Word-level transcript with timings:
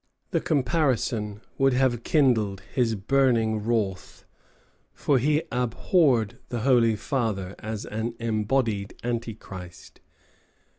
The 0.31 0.41
comparison 0.41 1.41
would 1.59 1.73
have 1.73 2.01
kindled 2.03 2.61
his 2.73 2.95
burning 2.95 3.59
wrath, 3.59 4.25
for 4.93 5.19
he 5.19 5.43
abhorred 5.51 6.39
the 6.49 6.61
Holy 6.61 6.95
Father 6.95 7.53
as 7.59 7.85
an 7.85 8.15
embodied 8.19 8.95
Antichrist. 9.03 10.01